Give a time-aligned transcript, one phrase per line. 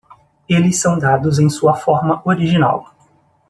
[0.49, 2.91] Eles são dados em sua forma original.